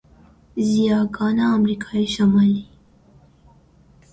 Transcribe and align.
زیاگان 0.55 1.39
امریکای 1.39 2.07
شمالی 2.07 2.65